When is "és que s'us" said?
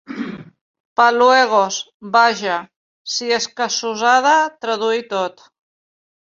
3.37-4.03